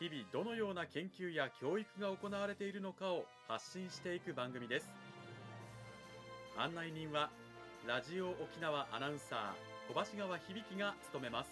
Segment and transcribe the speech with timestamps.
[0.00, 4.92] 日々どのような研究や教育が行われているのかを発信していく番組です。
[6.56, 7.30] 案内人は
[7.84, 11.50] ラジオ沖縄アナウンサー小橋川響が務めます。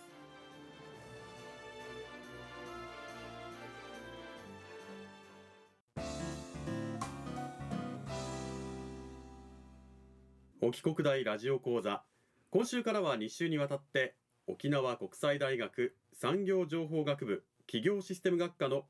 [10.61, 12.05] 沖国大ラジオ講座。
[12.51, 14.15] 今週からは2週にわたって
[14.47, 18.85] 沖縄国際大学産業情報学部企業システム学科の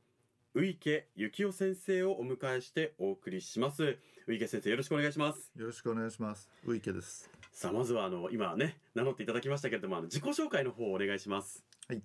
[0.55, 6.51] 宇池幸雄先生をお迎えしてお送りします宇池先生よろしくお願いしますよろしくお願いします。
[6.67, 7.31] ウイケです。
[7.53, 12.03] さあまずはあの今ね名乗っていただきましたけれどもあの自己紹介の方をお願いしますはい。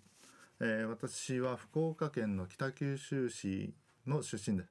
[0.61, 3.73] えー私は福岡県の北九州市
[4.07, 4.63] の出身で、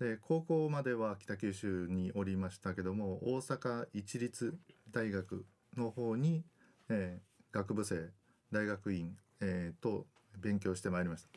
[0.00, 4.58] で高校までは北九州におりましたけども、大阪一律
[4.90, 6.42] 大学の方に、
[6.88, 8.10] えー学部生
[8.50, 10.06] 大学院、えーと
[10.40, 11.28] 勉強してまいりました。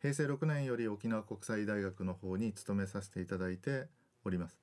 [0.00, 3.88] 平成6年より沖縄国際大学の方に勤めさせていただいて
[4.24, 4.60] おります。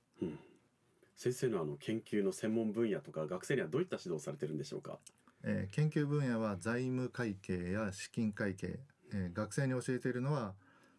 [1.18, 5.00] 先生のあの研究の専門分野とか学生にはどういった指導をされてるんでしょうか？
[5.44, 8.80] えー研究分野は財務会計や資金会計、
[9.14, 10.54] えー学生に教えているのは、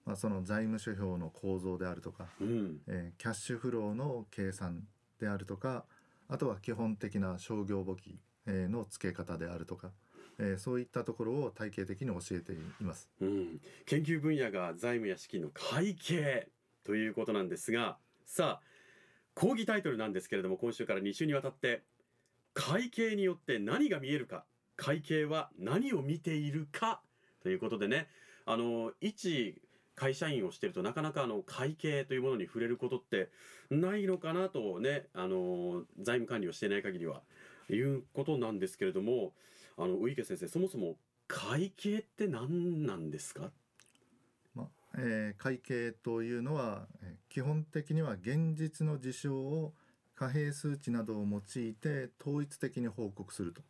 [0.05, 2.81] まあ、その財務諸表の構造であるとか、うん。
[2.87, 4.87] えーキャッシュフローの計算
[5.19, 5.84] であるとか
[6.29, 9.91] あとは基本的な商業簿記、えーの付け方であるとか、
[10.39, 13.09] えーそういったところを体系的に教えています。
[13.20, 16.48] うん、研究分野が財務や資金の会計
[16.84, 18.67] ということなんですがさあ
[19.35, 21.83] 講義タイトルなんですけれども今週から2週にわたって
[22.55, 24.45] 会計によって何が見えるか
[24.77, 27.01] 会計は何を見ているか
[27.42, 28.08] ということでね
[28.46, 29.61] あの一
[29.95, 33.30] 会社員をしてるとなかなかあの会計というものに触れることって
[33.70, 37.23] ないのかなとねあの財務管理をしていない限りは
[37.70, 39.33] いうことなんですけれども
[39.77, 40.97] あの宇池先生そもそも
[41.29, 43.51] 会計って何なんですか？
[44.55, 44.67] まあ
[44.98, 49.75] えー会計というのは、えー基本的には現実の事象を
[50.14, 53.61] 貨幣数値などを用いて統一的に報告すると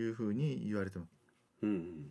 [0.00, 1.10] いうふうに言われてます。
[1.62, 2.10] うんうん、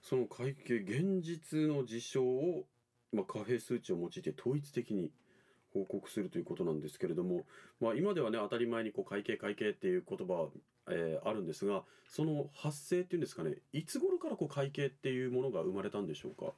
[0.00, 2.64] その会計現実の事象を、
[3.12, 5.12] まあ、貨幣数値を用いて統一的に
[5.74, 7.44] 報告するということなんですけれども、
[7.80, 10.48] まあ、今ではね当たり前にこう会計会計っていう言葉は、
[10.90, 16.52] えーあるんですがその発生っていうんですかねいつ頃からこう会計っていうものが生まれたんでしょうか？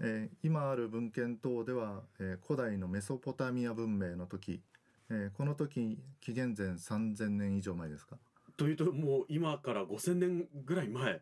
[0.00, 4.62] えー今ある文献等では、えー古代のメソポタミア文明の時、
[5.10, 8.16] えーこの時紀元前3000年以上前ですか？
[8.56, 11.20] というともう今から5,000年ぐらい前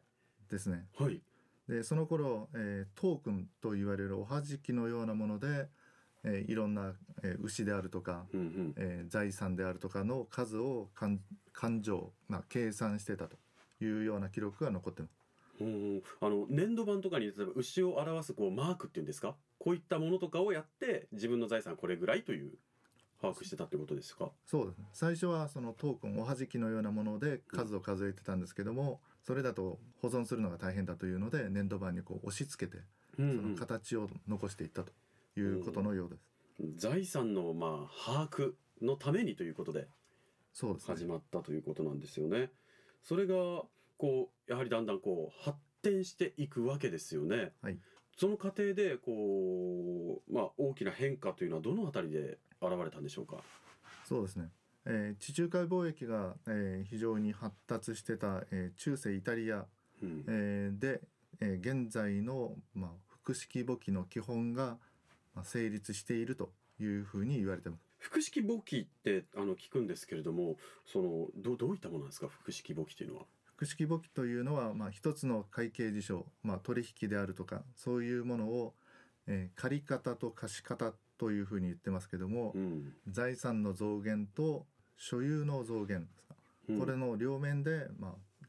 [0.50, 0.86] ですね。
[0.98, 1.20] はい。
[1.69, 5.69] でその頃、えートークンと言われるおはじきのようなもので、
[6.25, 8.75] えーいろんな、えー牛であるとか、うんうん。
[8.77, 11.21] えー財産であるとかの数を勘
[11.53, 13.37] 勘定、まあ、計算してたと
[13.81, 15.12] いうような記録が残ってます。
[15.61, 19.34] うんあの粘土板とかに例えば牛を表すこうマークっていうんですか？
[19.59, 22.53] こういったものとかをやって自分の財産これぐらいという
[23.21, 24.31] 把握してたってことですか？
[24.47, 24.85] そうですね。
[24.93, 32.79] 最初はそのトークンおはじきのようなもので数を数えてたんですけども、それだと保存するのが大変だというので粘土板にこう押し付けて
[33.19, 33.43] うんうん。
[33.43, 34.93] その形を残していったと
[35.38, 36.22] いうことのようです、
[36.76, 39.88] 財産のまあ把握のためにということで
[40.53, 42.50] そうですね始まったということなんですよね。
[43.03, 43.34] それが
[43.97, 47.53] こうやはりだんだんこう発展していくわけですよね。
[47.62, 47.78] はい
[48.21, 53.37] その過程でこうまあ大きな変化というのはどのあたりで現れたんでしょうか？
[54.09, 54.49] そうですね、
[54.87, 59.67] えー地中海貿易が、えー非常に発達してた、えー中世イタリア、
[60.02, 61.00] うんえーで、
[61.40, 64.79] えー現在の、まあ、複式簿記の基本が、まあ、
[65.44, 66.50] 成立していると
[66.81, 67.82] いうふうに言われてます。
[67.99, 70.56] 複式簿記ってあの聞くんですけれども、
[70.87, 72.29] そのどどういったものなんですか？
[72.29, 73.26] 複式簿記というのは。
[73.44, 78.75] 複式簿記というのは、まあ、一つの会計事象、まあ、取引であるとかそういうものを、
[79.26, 82.93] えー借方と貸方というふうに言ってますけども、うん。
[83.08, 84.64] 財産の増減と
[84.96, 86.08] 所有の増減
[86.69, 86.79] うん。
[86.79, 88.46] これの両面で、まあ、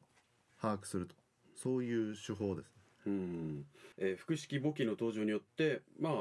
[0.62, 1.16] 把握すると。
[1.56, 2.72] そういう手法です。
[3.08, 3.66] うん。
[3.98, 6.14] えー複式簿記の登場によってまあ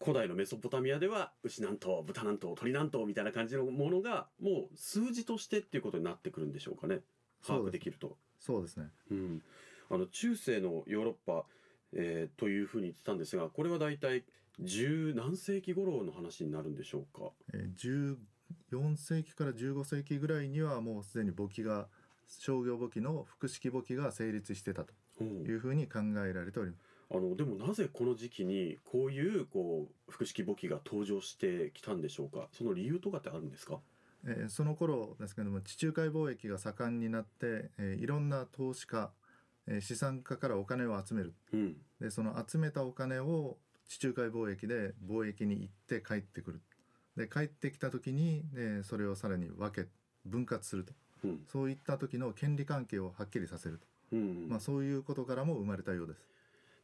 [0.00, 7.00] 古代のメソポタミアでは牛何頭豚何頭鳥何頭みたいな感じのものがもう数字としてっていうことになってくるんでしょうかね
[7.44, 8.16] 把握できると。
[8.38, 9.42] そうですねうん、
[9.90, 11.44] あの中世のヨーロッパ、
[11.92, 14.22] えーというふうに言ってたんですがこれは大体
[14.60, 17.30] 十何世紀頃の話になるんでしょうか？
[17.52, 18.16] えー
[18.70, 21.88] 14世紀から15世紀ぐらいにはもうすでに簿記が
[22.28, 26.87] 商業簿記の複式簿記が成立してたとうんいうふうに考えられております。
[27.10, 32.48] あのでもなぜこの時期にこういうこう複式簿記が登場してきたんでしょうか？
[32.52, 33.78] その理由とかってあるんですか？
[34.26, 39.10] えーその頃ですけども地中海貿易が盛んになって、えーいろんな投資家、
[39.66, 41.76] えー資産家からお金を集めるうん。
[42.00, 43.56] でその集めたお金を
[43.88, 46.60] 地中海貿易で貿易に行って帰ってくる
[47.16, 49.88] で帰ってきた時に、えーそれをさらに分け
[50.26, 50.92] 分割すると
[51.24, 51.40] うん。
[51.50, 54.46] そういった時の権利関係をはっきりさせると、うん。
[54.48, 56.28] まあ、そういうことからも生まれたようです。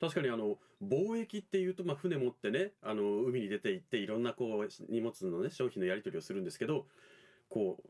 [0.01, 6.87] 確かにあの貿易っていうと、まあ、船持ってねあの海に出て行っていろんなこう荷物のね商品のやり取りをするんですけど
[7.49, 7.89] こう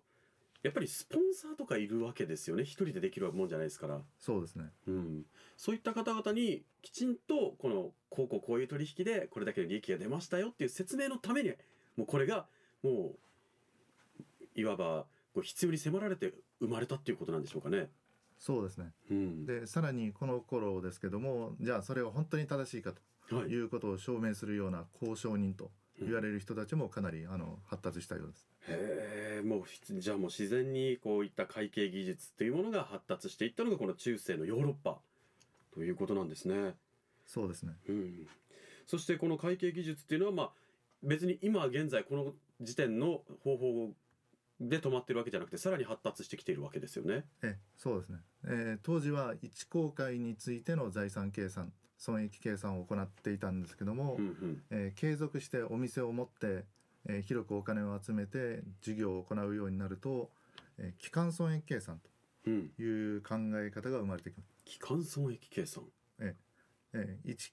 [0.65, 2.62] やっぱりスポンサーとかいるわけですよね。
[2.62, 4.65] 一人でできるもんじゃないですから、そうですね。
[4.89, 5.27] うん、
[5.59, 11.50] そういった方々にきちんとこのこうこうこういう取引でこれだけの利益が出ましたよっていう説明のために
[11.97, 12.47] もうこれが
[12.83, 15.05] もういわば
[15.35, 17.91] こう必要に迫られて生まれたっていうことなんでしょうかね。
[18.39, 18.93] そうですね。
[19.11, 23.49] うん、でさらにこの頃ですけどもじゃあそれが本当に正しいかとはい。
[23.49, 28.47] いうことを証明するような交渉人と言われる人たちもかなりあの発達したようです。
[28.69, 34.99] へえもうひじゃあもう自然にこういった会計技術っていうものが発達していったのがこの中世のヨーロッパ
[35.73, 36.75] ということなんですね。
[37.27, 37.73] そうですね。
[37.89, 38.27] うん、
[38.87, 40.51] そしてこの会計技術っていうのはまあ
[41.03, 43.91] 別に今現在この時点の方法
[44.69, 47.25] で止まってるわけじゃなくてさらに発達してきているわけですよね。
[47.43, 56.64] えそうですね、えー当時は一公開についての財産計算損益計算を行っていたんですけども、うんうんえー継続してお店を持って、
[57.06, 60.31] えー広くお金を集めて事業を行うようになると、
[60.78, 62.00] えー基幹損益計算
[62.46, 64.55] うん、という考え方が生まれてきます。
[64.64, 65.84] 基幹損益計算。
[66.20, 67.52] えー一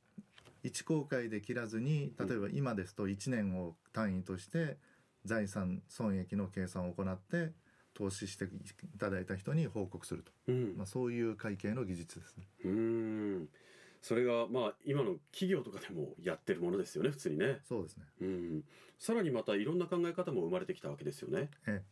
[0.63, 4.77] 一公開で切らずに例えば今ですと1年を単位として
[5.25, 7.51] 財産損益の計算を行って
[7.93, 12.47] 投資していただいた人に報告すると、うんまあ、そういう会計の技術ですね。
[12.65, 12.71] うー
[13.43, 13.49] ん
[14.01, 17.59] それがまあ今の企業とかでもやってるものですよね普通にね。
[17.67, 18.63] そうですねうん、
[18.97, 21.49] さらにまたいろんな考え方も生まれてきたわけですよね。
[21.67, 21.83] え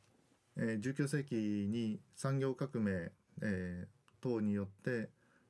[0.57, 1.35] えー19世紀
[1.69, 3.11] に産業革命、
[3.41, 3.87] えー
[4.21, 5.09] 等によって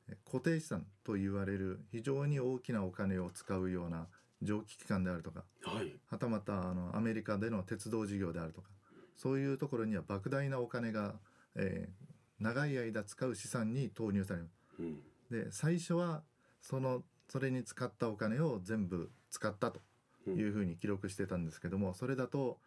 [0.09, 4.07] えー固定資産と言われる非常に大きなお金を使うような
[4.41, 5.93] 蒸気機関であるとかはい。
[6.09, 8.69] はたまたあのアメリカでの鉄道事業であるとか
[9.15, 11.15] そういうところには莫大なお金が、
[11.55, 12.09] えー
[12.39, 14.49] 長い間使う資産に投入される
[14.79, 14.99] うん。
[15.29, 16.23] で最初は
[16.61, 19.79] そのそれに使ったお金を全部使ったと
[20.27, 22.57] いうふうに記録してたんですけども、それだと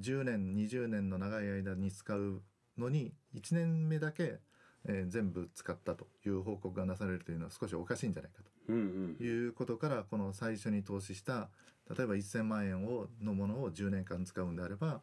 [0.00, 2.42] 10年20年の長い間に使う
[2.76, 4.40] のに1年目だけ、
[4.86, 8.72] えー全部使ったという報告がなされるというのは少しおかしいんじゃないかと。
[9.22, 11.50] いうことからこの最初に投資した
[11.96, 15.00] 例えば1000万円をのものを10年間使うんであれば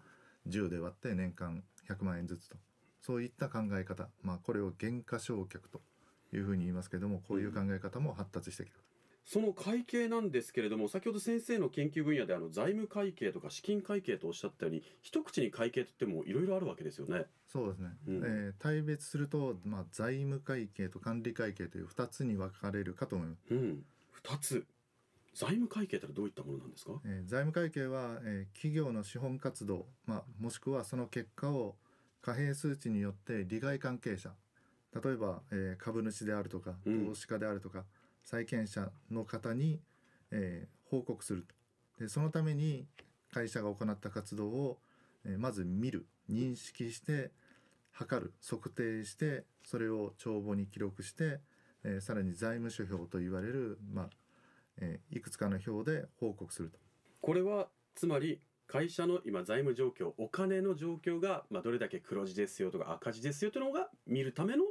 [0.48, 2.58] 10で割って年間100万円ずつと。
[3.02, 5.82] そういった考え方、まあ、これを減価償却と
[6.34, 8.84] いうふうに言いますけどもこういう考え方も発達してきてる。
[9.25, 17.25] その会計なんですけれども先ほど先生の研究分野であの財務会計とか資金会計とおっしゃったように一口に会計といってもいろいろあるわけですよね。
[17.48, 18.16] そうですね、うん。
[18.18, 24.65] えー対別すると、まあ、財務会計と管理会計という2つに分かれるかと思います、うん、二つ。
[25.36, 26.94] 財務会計ってのはどういったものなんですか？
[27.05, 31.75] えー財務会計は、えー企業の資本活動、まあ、もしくはその結果を
[32.22, 34.32] 貨幣数値によって利害関係者
[35.03, 37.05] 例えば、えー株主であるとかうん。
[37.05, 37.86] 投資家であるとか、
[38.29, 39.79] 債権者の方に、
[40.31, 42.88] えー報告するとでそのために
[43.31, 44.79] 会社が行った活動を、
[45.25, 47.31] えーまず見る認識して
[47.91, 51.39] 測る測定してそれを帳簿に記録して、
[51.83, 54.09] えーさらに財務諸表と言われる、まあ
[54.81, 56.79] えーいくつかの表で報告すると。
[57.21, 64.63] これはつまり会社の今財務状況お金の状況が、まあ、どれだけ黒字ですよとか赤字ですよというのが見るための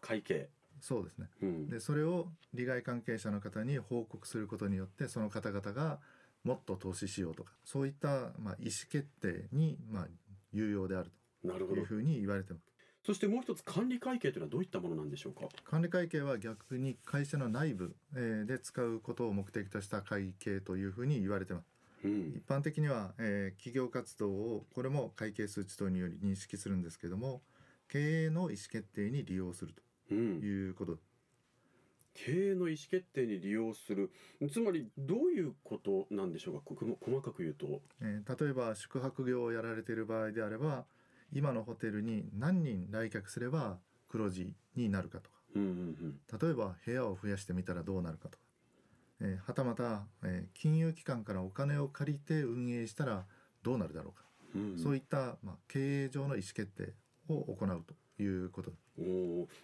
[0.00, 0.48] 会計。
[0.86, 5.98] そうですねうんでそれを利害関係者の方に報告することによってその方々が
[6.44, 10.06] もっと投資しようとかそういった、まあ、意思決定に、まあ、
[10.52, 11.10] 有用である
[11.42, 12.66] というふうに言われてます。
[13.06, 15.48] そしてもう一つ管理会計というのはどういったものなんでしょうか？
[15.64, 21.66] 管理会計は逆に会社の内部、えーで使うことを目的とした会計というふうに言われてます。
[22.04, 27.42] うん一般的には、えー企業活動をこれも会計数値等により認識するんですけども
[27.88, 30.98] 経営の意思決定に利用するうんということ。
[32.14, 34.12] 経営の意思決定に利用する。
[34.52, 36.60] つまりどういうことなんでしょうか？
[36.64, 37.82] ここ細かく言うと。
[38.00, 40.84] えー例えば宿泊業をやられている場合であれば
[41.32, 45.36] 今のホテルに何人来客すれば黒字になるかとか。
[45.56, 48.44] うんうん例えば部屋を増やしてみたらどうなるかとか。
[49.20, 53.26] えーはたまた、えー金融機関からお金を借りて運営したら
[53.64, 56.94] どうなるだろうか、うんそういった、まあ、経営上の意思決定
[57.28, 57.84] を行う
[58.16, 58.70] ということ。
[58.70, 58.74] お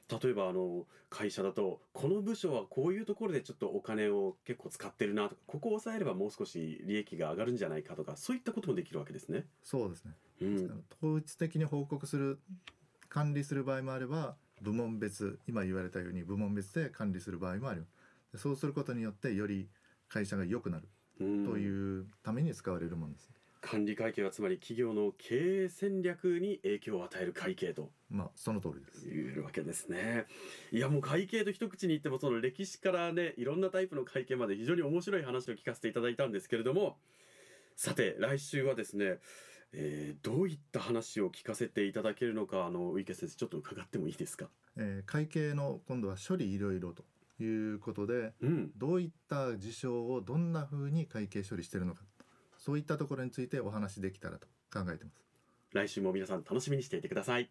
[0.09, 9.47] ー例えばあの会社だとこの部署はこういうところでちょっとお金を結構使ってるなとかここを抑えればもう少し利益が上がるんじゃないかとかそういったこともできるわけですね。
[9.63, 12.39] そうですね、うん、統一的に報告する
[13.09, 17.87] 管理する場合もあれば部門別今言われたように部門別で管理する場合もある
[18.33, 19.69] でそうすることによってより
[20.09, 20.89] 会社が良くなる
[21.21, 23.31] うんというために使われるものです、
[23.71, 30.27] 管理会計はつまり企業の経営戦略に影響を与える会計とまあその通りです言えるわけですね。
[30.73, 36.97] いやもう会計と一口に言ってもその歴史からねいろんなタイプの会計まで非常に面白い話を聞かせていただいたんですけれども
[37.77, 39.19] さて来週はですね、
[39.73, 44.49] えーどういった話を聞かせていただけるのかあのウイケ先生ちょっと伺ってもいいですか？
[44.77, 47.05] えー会計の今度は処理いろいろと
[47.43, 52.03] いうことでうん、どういった事象をどんな風に会計処理しているのか
[52.61, 55.25] そういったところについてお話できたらと考えてます。
[55.73, 57.51] 来週も皆さん楽しみにしていてください。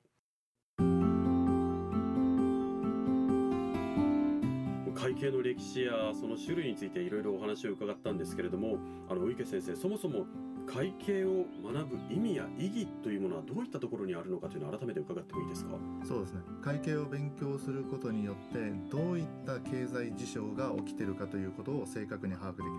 [4.94, 8.78] 会計の歴史やその種類についていろいろお話を伺ったんですけれども
[9.10, 10.26] あのウイケ先生そもそも
[10.68, 15.72] 会計を学ぶ意味や意義というものはどういったところにあるのかというのを改めて伺ってもいいですか？
[16.06, 16.42] そうですね。
[16.62, 22.72] 会計を勉強することによってどういった経済事象が起きているかということを正確に把握できる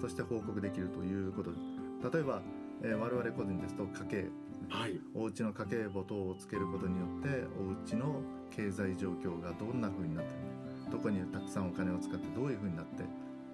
[0.00, 1.50] そして報告できるということ。
[2.12, 2.42] 例えば、
[2.82, 4.28] えー我々個人ですと家計。
[4.68, 5.00] はい。
[5.14, 10.90] お家の家計簿等をつけることによってお家の経済状況がどんな風になっているか。
[10.90, 13.02] どこにたくさんお金を使ってどういう風になって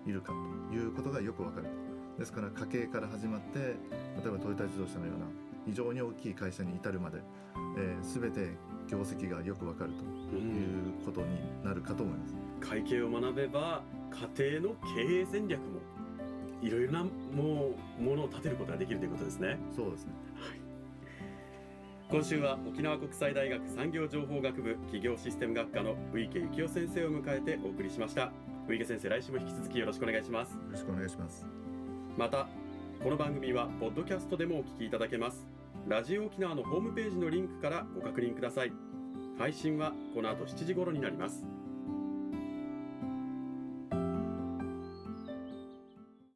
[0.07, 0.33] いるか
[0.71, 1.67] ということがよくわかる
[2.19, 3.75] ですから家計から始まって例
[4.27, 5.27] えばトヨタ自動車のような
[5.65, 7.19] 非常に大きい会社に至るまで、
[7.79, 8.51] えー、全て
[8.87, 12.35] 業績がよくわかるとういんうことになるかと思います。
[12.61, 13.83] 会計を学べば
[14.37, 15.81] 家庭の経営戦略も
[16.63, 19.59] いろいろなもうものを立てることができるということですね。
[19.75, 20.13] そうですね。
[22.09, 28.33] 今週は沖縄国際大学産業情報学部企業システム学科のウイケ幸雄先生を迎えてお送りしました。
[28.69, 30.53] ウイケ先生来週も引き続きよろしくお願いします。
[30.53, 31.47] よろしくお願いします。
[32.17, 32.49] また
[33.03, 35.47] この番組はポッドキャストでもお聞きいただけます。
[35.89, 38.73] ラジオ沖縄のホームページのリンクからご確認ください。
[39.39, 41.45] 配信はこの後7時頃になります